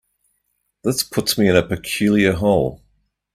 [0.83, 2.81] This puts me in a peculiar hole.